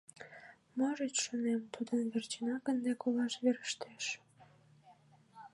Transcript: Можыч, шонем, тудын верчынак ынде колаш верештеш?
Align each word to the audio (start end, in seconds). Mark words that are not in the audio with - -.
Можыч, 0.77 1.15
шонем, 1.25 1.61
тудын 1.73 2.01
верчынак 2.11 2.63
ынде 2.71 2.91
колаш 3.01 3.33
верештеш? 3.43 4.05